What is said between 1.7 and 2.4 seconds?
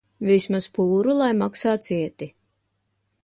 cieti.